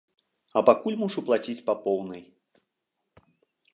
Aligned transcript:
А 0.61 0.63
пакуль 0.69 0.97
мушу 1.01 1.23
плаціць 1.29 1.65
па 1.67 1.73
поўнай. 1.85 2.21